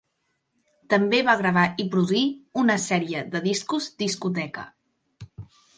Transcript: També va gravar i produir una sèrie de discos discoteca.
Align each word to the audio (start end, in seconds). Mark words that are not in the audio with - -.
També 0.93 1.19
va 1.27 1.35
gravar 1.41 1.67
i 1.83 1.87
produir 1.97 2.23
una 2.65 2.79
sèrie 2.87 3.25
de 3.37 3.45
discos 3.51 3.93
discoteca. 4.05 4.67